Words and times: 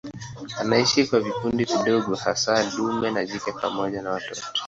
Anaishi 0.59 1.05
kwa 1.05 1.19
vikundi 1.19 1.65
vidogo 1.65 2.15
hasa 2.15 2.71
dume 2.71 3.11
na 3.11 3.25
jike 3.25 3.51
pamoja 3.51 4.01
na 4.01 4.09
watoto. 4.11 4.41